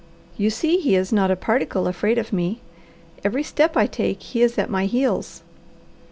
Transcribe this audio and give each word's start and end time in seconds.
You 0.35 0.49
see 0.49 0.77
he 0.77 0.95
is 0.95 1.13
not 1.13 1.29
a 1.29 1.35
particle 1.35 1.85
afraid 1.85 2.17
of 2.17 2.33
me. 2.33 2.59
Every 3.23 3.43
step 3.43 3.77
I 3.77 3.85
take, 3.85 4.23
he 4.23 4.41
is 4.41 4.57
at 4.57 4.67
my 4.67 4.87
heels." 4.87 5.43